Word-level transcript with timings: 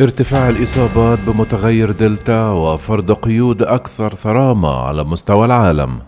ارتفاع 0.00 0.48
الإصابات 0.48 1.18
بمتغير 1.26 1.90
دلتا 1.90 2.48
وفرض 2.48 3.12
قيود 3.12 3.62
أكثر 3.62 4.14
ثرامة 4.14 4.68
على 4.68 5.04
مستوى 5.04 5.46
العالم. 5.46 5.98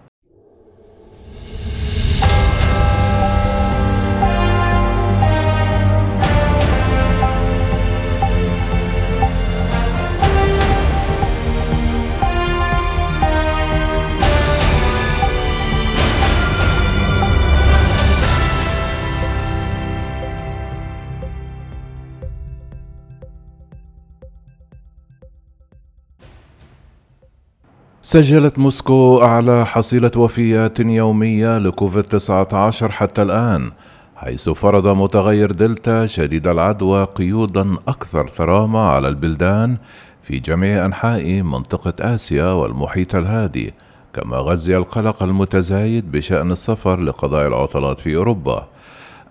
سجلت 28.08 28.58
موسكو 28.58 29.22
أعلى 29.22 29.66
حصيلة 29.66 30.10
وفيات 30.16 30.80
يومية 30.80 31.58
لكوفيد 31.58 32.02
19 32.02 32.92
حتى 32.92 33.22
الآن 33.22 33.70
حيث 34.16 34.48
فرض 34.48 34.88
متغير 34.88 35.52
دلتا 35.52 36.06
شديد 36.06 36.46
العدوى 36.46 37.04
قيودا 37.04 37.76
أكثر 37.88 38.28
ثرامة 38.28 38.78
على 38.78 39.08
البلدان 39.08 39.76
في 40.22 40.38
جميع 40.38 40.84
أنحاء 40.84 41.42
منطقة 41.42 42.14
آسيا 42.14 42.52
والمحيط 42.52 43.14
الهادي 43.14 43.74
كما 44.12 44.36
غزي 44.36 44.76
القلق 44.76 45.22
المتزايد 45.22 46.12
بشأن 46.12 46.52
السفر 46.52 47.00
لقضاء 47.00 47.48
العطلات 47.48 48.00
في 48.00 48.16
أوروبا. 48.16 48.66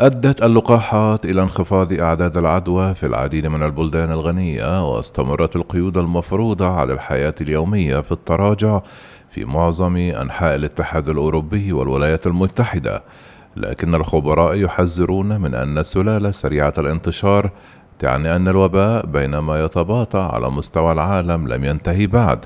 أدت 0.01 0.43
اللقاحات 0.43 1.25
إلى 1.25 1.41
انخفاض 1.41 1.93
أعداد 1.93 2.38
العدوى 2.38 2.93
في 2.93 3.05
العديد 3.05 3.47
من 3.47 3.63
البلدان 3.63 4.11
الغنية 4.11 4.93
واستمرت 4.93 5.55
القيود 5.55 5.97
المفروضة 5.97 6.67
على 6.67 6.93
الحياة 6.93 7.35
اليومية 7.41 7.99
في 7.99 8.11
التراجع 8.11 8.81
في 9.30 9.45
معظم 9.45 9.97
أنحاء 9.97 10.55
الاتحاد 10.55 11.09
الأوروبي 11.09 11.73
والولايات 11.73 12.27
المتحدة. 12.27 13.03
لكن 13.55 13.95
الخبراء 13.95 14.55
يحذرون 14.55 15.41
من 15.41 15.55
أن 15.55 15.77
السلالة 15.77 16.31
سريعة 16.31 16.73
الانتشار 16.77 17.50
تعني 18.00 18.35
أن 18.35 18.47
الوباء 18.47 19.05
بينما 19.05 19.63
يتباطأ 19.66 20.23
على 20.23 20.50
مستوى 20.50 20.91
العالم 20.91 21.47
لم 21.47 21.66
ينتهي 21.66 22.07
بعد. 22.07 22.45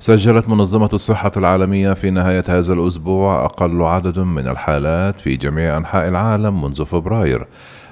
سجلت 0.00 0.48
منظمة 0.48 0.88
الصحة 0.92 1.30
العالمية 1.36 1.92
في 1.92 2.10
نهاية 2.10 2.44
هذا 2.48 2.72
الأسبوع 2.72 3.44
أقل 3.44 3.82
عدد 3.82 4.18
من 4.18 4.48
الحالات 4.48 5.20
في 5.20 5.36
جميع 5.36 5.76
أنحاء 5.76 6.08
العالم 6.08 6.62
منذ 6.62 6.84
فبراير، 6.84 7.46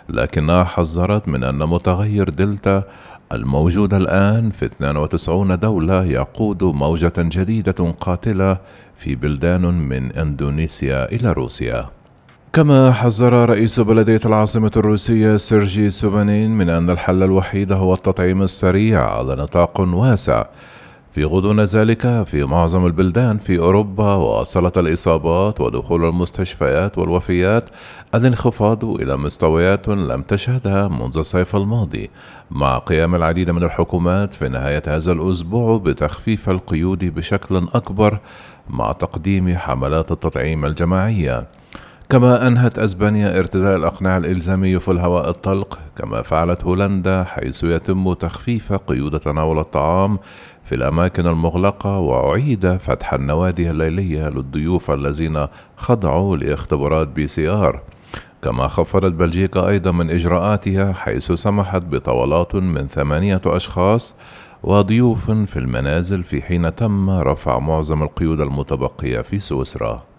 لكنها 0.09 0.65
حذرت 0.65 1.29
من 1.29 1.45
أن 1.45 1.59
متغير 1.59 2.29
دلتا 2.29 2.83
الموجود 3.33 3.95
الآن 3.95 4.51
في 4.51 4.65
92 4.65 5.59
دولة 5.59 6.05
يقود 6.05 6.65
موجة 6.65 7.13
جديدة 7.19 7.93
قاتلة 8.01 8.59
في 8.97 9.15
بلدان 9.15 9.63
من 9.63 10.13
إندونيسيا 10.13 11.13
إلى 11.13 11.33
روسيا. 11.33 11.87
كما 12.53 12.93
حذر 12.93 13.49
رئيس 13.49 13.81
بلدية 13.81 14.21
العاصمة 14.25 14.73
الروسية 14.77 15.37
سيرجي 15.37 15.91
سوبانين 15.91 16.51
من 16.51 16.69
أن 16.69 16.91
الحل 16.91 17.23
الوحيد 17.23 17.73
هو 17.73 17.95
التطعيم 17.95 18.43
السريع 18.43 19.19
على 19.19 19.37
نطاق 19.37 19.81
واسع 19.81 20.45
في 21.17 21.25
غضون 21.25 21.61
ذلك 21.61 22.23
في 22.27 22.45
معظم 22.45 22.87
البلدان 22.87 23.39
في 23.39 23.59
أوروبا 23.59 24.15
واصلت 24.15 24.79
الإصابات 24.79 25.61
ودخول 25.61 26.05
المستشفيات 26.05 26.99
والوفيات 26.99 27.71
الانخفاض 28.15 28.85
إلى 28.85 29.17
مستويات 29.17 29.89
لم 29.89 30.23
تشهدها 30.23 30.89
منذ 30.89 31.19
الصيف 31.19 31.57
الماضي. 31.57 32.11
مع 32.51 32.79
قيام 32.79 33.15
العديد 33.15 33.51
من 33.51 33.65
الحكومات 33.65 34.35
في 34.35 34.49
نهاية 34.49 34.83
هذا 34.87 35.13
الأسبوع 35.13 35.79
بتخفيف 35.79 36.51
القيود 36.51 37.05
بشكل 37.05 37.57
أكبر 37.75 38.19
مع 38.71 38.93
تقديم 38.93 39.57
حملات 39.57 40.13
التطعيم 40.13 40.65
الجماعية. 40.65 41.47
كما 42.11 42.47
أنهت 42.47 42.79
أسبانيا 42.79 43.39
ارتداء 43.39 43.77
الأقنعة 43.77 44.17
الإلزامي 44.17 44.79
في 44.79 44.91
الهواء 44.91 45.31
الطلق 45.31 45.79
كما 45.99 46.23
فعلت 46.23 46.65
هولندا 46.65 47.25
حيث 47.25 47.65
يتم 47.65 48.13
تخفيف 48.13 48.73
قيود 48.73 49.21
تناول 49.21 49.59
الطعام 49.59 50.19
في 50.65 50.75
الأماكن 50.75 51.27
المغلقة 51.27 51.99
وأعيد 51.99 52.77
فتح 52.77 53.15
النوادي 53.15 53.71
الليلية 53.71 54.29
للضيوف 54.29 54.91
الذين 54.91 55.47
خضعوا 55.77 56.37
لاختبارات 56.37 57.09
PCR. 57.09 57.81
كما 58.43 58.69
خفضت 58.69 59.13
بلجيكا 59.13 59.69
أيضا 59.69 59.91
من 59.91 60.11
إجراءاتها 60.11 60.93
حيث 60.93 61.33
سمحت 61.33 61.83
بطولات 61.83 62.55
من 62.55 62.89
ثمانية 62.89 63.41
أشخاص 63.47 64.15
وضيوف 64.63 65.31
في 65.31 65.59
المنازل 65.59 66.25
في 66.25 66.43
حين 66.43 66.75
تم 66.75 67.11
رفع 67.11 67.59
معظم 67.59 68.03
القيود 68.03 68.41
المتبقية 68.41 69.21
في 69.21 69.39
سويسرا. 69.39 70.16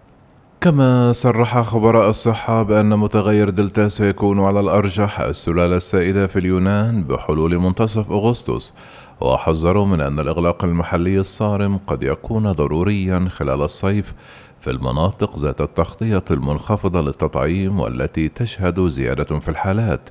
كما 0.62 1.14
صرح 1.14 1.62
خبراء 1.62 2.10
الصحة 2.10 2.64
بأن 2.64 3.00
متغير 3.00 3.50
دلتا 3.50 3.90
سيكون 3.90 4.40
على 4.40 4.60
الأرجح 4.60 5.20
السلالة 5.20 5.76
السائدة 5.76 6.28
في 6.28 6.40
اليونان 6.40 7.04
بحلول 7.04 7.58
منتصف 7.58 8.12
أغسطس 8.12 8.74
وحذروا 9.22 9.86
من 9.86 10.02
أن 10.02 10.20
الإغلاق 10.20 10.64
المحلي 10.64 11.20
الصارم 11.20 11.78
قد 11.78 12.04
يكون 12.04 12.52
ضروريا 12.52 13.28
خلال 13.32 13.62
الصيف 13.62 14.14
في 14.60 14.70
المناطق 14.70 15.40
ذات 15.40 15.62
التغطية 15.62 16.24
المنخفضة 16.32 17.02
للتطعيم 17.02 17.80
والتي 17.80 18.28
تشهد 18.28 18.88
زيادة 18.88 19.40
في 19.40 19.50
الحالات. 19.50 20.10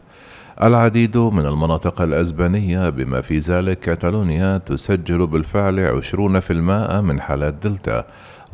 العديد 0.62 1.16
من 1.16 1.46
المناطق 1.46 2.02
الأسبانية 2.02 2.90
بما 2.90 3.20
في 3.20 3.38
ذلك 3.38 3.78
كاتالونيا 3.78 4.58
تسجل 4.58 5.26
بالفعل 5.26 6.02
20% 6.02 6.50
من 7.00 7.20
حالات 7.20 7.54
دلتا 7.54 8.04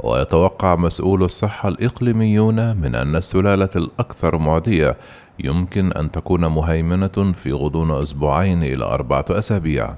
ويتوقع 0.02 0.76
مسؤول 0.76 1.22
الصحة 1.22 1.68
الإقليميون 1.68 2.76
من 2.76 2.94
أن 2.94 3.16
السلالة 3.16 3.68
الأكثر 3.76 4.38
معدية 4.38 4.96
يمكن 5.38 5.92
أن 5.92 6.10
تكون 6.10 6.46
مهيمنة 6.46 7.32
في 7.42 7.52
غضون 7.52 7.90
أسبوعين 7.90 8.62
إلى 8.62 8.84
أربعة 8.84 9.24
أسابيع. 9.30 9.94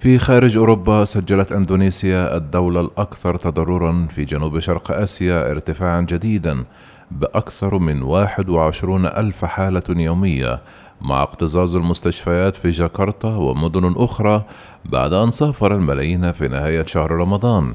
في 0.00 0.18
خارج 0.18 0.58
أوروبا 0.58 1.04
سجلت 1.04 1.52
أندونيسيا 1.52 2.36
الدولة 2.36 2.80
الأكثر 2.80 3.36
تضررا 3.36 4.06
في 4.10 4.24
جنوب 4.24 4.58
شرق 4.58 4.90
آسيا 4.90 5.50
ارتفاعا 5.50 6.00
جديدا 6.00 6.64
بأكثر 7.10 7.78
من 7.78 8.02
21 8.02 9.06
ألف 9.06 9.44
حالة 9.44 9.82
يومية 9.88 10.60
مع 11.00 11.22
اكتظاظ 11.22 11.76
المستشفيات 11.76 12.56
في 12.56 12.70
جاكرتا 12.70 13.28
ومدن 13.28 13.94
أخرى 13.96 14.44
بعد 14.84 15.12
أن 15.12 15.30
سافر 15.30 15.74
الملايين 15.74 16.32
في 16.32 16.48
نهاية 16.48 16.86
شهر 16.86 17.10
رمضان 17.10 17.74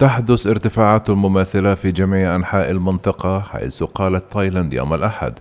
تحدث 0.00 0.46
ارتفاعات 0.46 1.10
مماثلة 1.10 1.74
في 1.74 1.92
جميع 1.92 2.36
أنحاء 2.36 2.70
المنطقة 2.70 3.40
حيث 3.40 3.82
قالت 3.82 4.32
تايلاند 4.32 4.74
يوم 4.74 4.94
الأحد 4.94 5.38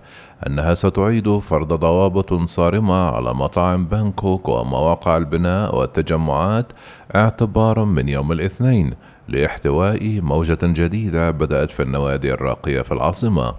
أنها 0.47 0.73
ستعيد 0.73 1.37
فرض 1.37 1.73
ضوابط 1.73 2.33
صارمة 2.33 3.09
على 3.09 3.33
مطاعم 3.33 3.85
بانكوك 3.85 4.49
ومواقع 4.49 5.17
البناء 5.17 5.75
والتجمعات 5.75 6.73
اعتبارا 7.15 7.85
من 7.85 8.09
يوم 8.09 8.31
الاثنين 8.31 8.93
لاحتواء 9.27 10.21
موجة 10.21 10.59
جديدة 10.63 11.31
بدأت 11.31 11.69
في 11.69 11.83
النوادي 11.83 12.33
الراقية 12.33 12.81
في 12.81 12.91
العاصمة. 12.91 13.53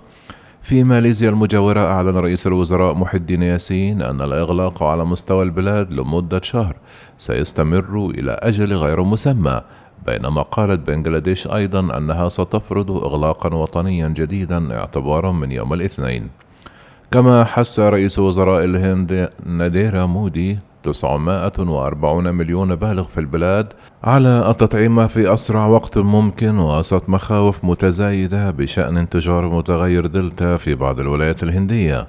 في 0.62 0.84
ماليزيا 0.84 1.28
المجاورة 1.28 1.80
أعلن 1.80 2.16
رئيس 2.16 2.46
الوزراء 2.46 2.94
محي 2.94 3.16
الدين 3.16 3.42
ياسين 3.42 4.02
أن 4.02 4.20
الإغلاق 4.20 4.82
على 4.82 5.04
مستوى 5.04 5.42
البلاد 5.42 5.92
لمدة 5.92 6.40
شهر 6.42 6.76
سيستمر 7.18 8.10
إلى 8.18 8.32
أجل 8.32 8.74
غير 8.74 9.02
مسمى 9.02 9.60
بينما 10.06 10.42
قالت 10.42 10.90
بنغلاديش 10.90 11.46
أيضا 11.46 11.96
أنها 11.96 12.28
ستفرض 12.28 12.90
إغلاقا 12.90 13.54
وطنيا 13.54 14.08
جديدا 14.08 14.78
اعتبارا 14.78 15.32
من 15.32 15.52
يوم 15.52 15.74
الاثنين. 15.74 16.28
كما 17.10 17.44
حث 17.44 17.80
رئيس 17.80 18.18
وزراء 18.18 18.64
الهند 18.64 19.30
ناريندرا 19.46 20.06
مودي 20.06 20.58
940 20.82 22.34
مليون 22.34 22.74
بالغ 22.74 23.02
في 23.02 23.20
البلاد 23.20 23.72
على 24.04 24.50
التطعيم 24.50 25.06
في 25.06 25.34
أسرع 25.34 25.66
وقت 25.66 25.98
ممكن 25.98 26.58
وسط 26.58 27.08
مخاوف 27.08 27.64
متزايدة 27.64 28.50
بشأن 28.50 28.96
انتشار 28.96 29.48
متغير 29.48 30.06
دلتا 30.06 30.56
في 30.56 30.74
بعض 30.74 31.00
الولايات 31.00 31.42
الهندية. 31.42 32.06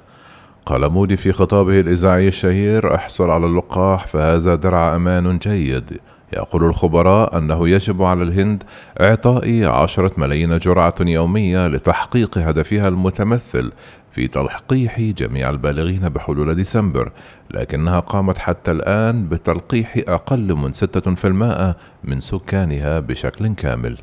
قال 0.66 0.88
مودي 0.88 1.16
في 1.16 1.32
خطابه 1.32 1.80
الإذاعي 1.80 2.28
الشهير 2.28 2.94
احصل 2.94 3.30
على 3.30 3.46
اللقاح 3.46 4.06
فهذا 4.06 4.54
درع 4.54 4.96
أمان 4.96 5.38
جيد. 5.38 6.00
يقول 6.32 6.64
الخبراء 6.64 7.38
أنه 7.38 7.68
يجب 7.68 8.02
على 8.02 8.22
الهند 8.22 8.62
إعطاء 9.00 9.64
عشرة 9.64 10.12
ملايين 10.16 10.58
جرعة 10.58 10.94
يومية 11.00 11.66
لتحقيق 11.68 12.38
هدفها 12.38 12.88
المتمثل 12.88 13.72
في 14.10 14.28
تلقيح 14.28 15.00
جميع 15.00 15.50
البالغين 15.50 16.08
بحلول 16.08 16.54
ديسمبر 16.54 17.12
لكنها 17.50 18.00
قامت 18.00 18.38
حتى 18.38 18.70
الآن 18.70 19.28
بتلقيح 19.28 19.94
أقل 20.08 20.54
من 20.54 20.72
6% 20.72 21.74
من 22.04 22.20
سكانها 22.20 23.00
بشكل 23.00 23.54
كامل. 23.54 23.98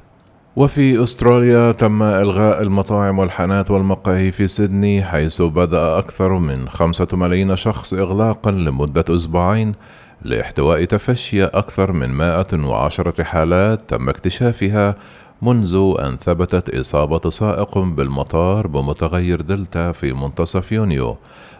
وفي 0.60 1.04
أستراليا 1.04 1.72
تم 1.72 2.04
إلغاء 2.04 2.62
المطاعم 2.62 3.20
والحانات 3.20 3.72
والمقاهي 3.72 4.32
في 4.32 4.48
سيدني 4.48 5.04
حيث 5.04 5.42
بدأ 5.42 5.98
أكثر 5.98 6.34
من 6.34 6.70
خمسة 6.70 7.08
ملايين 7.14 7.56
شخص 7.56 7.94
إغلاقا 7.94 8.52
لمدة 8.52 9.06
أسبوعين 9.10 9.74
لاحتواء 10.22 10.86
تفشي 10.86 11.44
أكثر 11.46 11.92
من 11.92 12.10
110 12.10 13.24
حالات 13.24 13.82
تم 13.88 14.10
اكتشافها 14.10 14.96
منذ 15.42 15.96
أن 16.00 16.18
ثبتت 16.18 16.76
إصابة 16.76 17.30
سائق 17.30 17.78
بالمطار 17.78 18.68
بمتغير 18.68 19.42
دلتا 19.42 19.92
في 19.92 20.14
منتصف 20.14 20.72
يونيو 20.72 21.18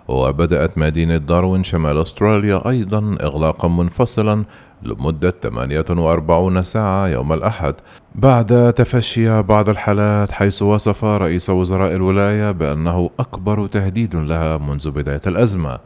وبدأت 0.08 0.78
مدينة 0.78 1.18
داروين 1.18 1.64
شمال 1.64 2.02
أستراليا 2.02 2.70
أيضا 2.70 3.18
إغلاقا 3.22 3.68
منفصلا 3.68 4.44
لمدة 4.84 5.32
48 5.32 6.64
ساعة 6.64 7.08
يوم 7.08 7.34
الأحد 7.34 7.76
بعد 8.16 8.74
تفشي 8.74 9.42
بعض 9.42 9.70
الحالات 9.70 10.32
حيث 10.32 10.62
وصف 10.62 11.06
رئيس 11.06 11.50
وزراء 11.50 11.96
الولاية 11.96 12.52
بأنه 12.52 13.10
أكبر 13.20 13.68
تهديد 13.68 14.16
لها 14.16 14.58
منذ 14.58 14.92
بداية 14.92 15.22
الأزمة. 15.28 15.80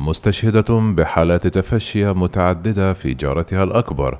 مستشهدة 0.00 0.80
بحالات 0.80 1.46
تفشي 1.46 2.12
متعددة 2.12 2.92
في 2.92 3.14
جارتها 3.14 3.64
الأكبر. 3.64 4.18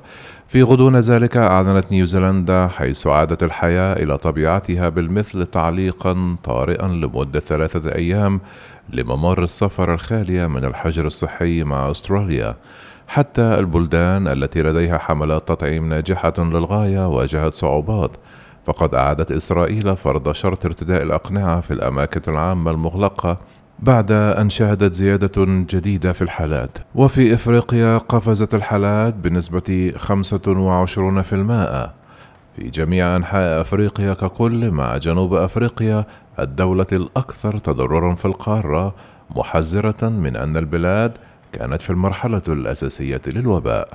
في 0.48 0.62
غضون 0.62 0.96
ذلك 0.96 1.36
أعلنت 1.36 1.92
نيوزيلندا 1.92 2.68
حيث 2.68 3.06
عادت 3.06 3.42
الحياة 3.42 3.92
إلى 3.92 4.18
طبيعتها 4.18 4.88
بالمثل 4.88 5.46
تعليقا 5.46 6.36
طارئا 6.44 6.88
لمدة 6.88 7.40
ثلاثة 7.40 7.94
أيام 7.94 8.40
لممر 8.92 9.42
السفر 9.42 9.94
الخالية 9.94 10.46
من 10.46 10.64
الحجر 10.64 11.06
الصحي 11.06 11.62
مع 11.62 11.90
أستراليا. 11.90 12.56
حتى 13.08 13.42
البلدان 13.42 14.28
التي 14.28 14.62
لديها 14.62 14.98
حملات 14.98 15.48
تطعيم 15.48 15.88
ناجحة 15.88 16.34
للغاية 16.38 17.08
واجهت 17.08 17.54
صعوبات. 17.54 18.10
فقد 18.66 18.94
أعادت 18.94 19.30
إسرائيل 19.32 19.96
فرض 19.96 20.32
شرط 20.32 20.64
ارتداء 20.64 21.02
الأقنعة 21.02 21.60
في 21.60 21.70
الأماكن 21.70 22.32
العامة 22.32 22.70
المغلقة 22.70 23.38
بعد 23.82 24.12
أن 24.12 24.50
شهدت 24.50 24.94
زيادة 24.94 25.44
جديدة 25.46 26.12
في 26.12 26.22
الحالات. 26.22 26.78
وفي 26.94 27.34
إفريقيا 27.34 27.98
قفزت 27.98 28.54
الحالات 28.54 29.14
بنسبة 29.14 29.92
25% 29.96 31.90
في 32.56 32.70
جميع 32.70 33.16
أنحاء 33.16 33.60
أفريقيا 33.60 34.14
ككل 34.14 34.70
مع 34.70 34.96
جنوب 34.96 35.34
أفريقيا 35.34 36.04
الدولة 36.38 36.86
الأكثر 36.92 37.58
تضررا 37.58 38.14
في 38.14 38.24
القارة 38.24 38.94
محذرة 39.36 40.08
من 40.08 40.36
أن 40.36 40.56
البلاد 40.56 41.12
كانت 41.52 41.82
في 41.82 41.90
المرحلة 41.90 42.42
الأساسية 42.48 43.20
للوباء. 43.26 43.88